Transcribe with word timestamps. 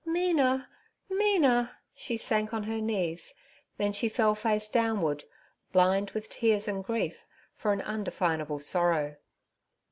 'Mina, 0.03 0.67
Mina!' 1.11 1.77
She 1.93 2.17
sank 2.17 2.55
on 2.55 2.63
her 2.63 2.81
knees, 2.81 3.35
then 3.77 3.93
she 3.93 4.09
fell 4.09 4.33
face 4.33 4.67
downward, 4.67 5.25
blind 5.71 6.09
with 6.09 6.27
tears 6.27 6.67
and 6.67 6.83
grief 6.83 7.23
for 7.55 7.71
an 7.71 7.81
undefinable 7.81 8.59
sorrow. 8.59 9.17